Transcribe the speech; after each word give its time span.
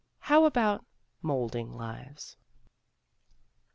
How 0.21 0.45
about 0.45 0.83
molding 1.21 1.75
lives? 1.77 2.35